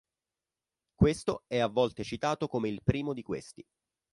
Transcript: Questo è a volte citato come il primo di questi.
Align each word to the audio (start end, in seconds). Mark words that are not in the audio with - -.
Questo 0.95 1.43
è 1.45 1.59
a 1.59 1.67
volte 1.67 2.03
citato 2.03 2.47
come 2.47 2.69
il 2.69 2.81
primo 2.83 3.13
di 3.13 3.21
questi. 3.21 3.63